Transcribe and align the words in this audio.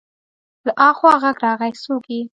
له 0.65 0.73
اخوا 0.89 1.13
غږ 1.23 1.37
راغی: 1.45 1.71
څوک 1.83 2.05
يې؟ 2.13 2.21